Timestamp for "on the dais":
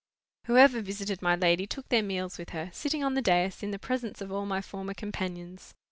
3.03-3.61